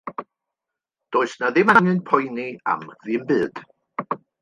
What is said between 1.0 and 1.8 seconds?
Does 'na ddim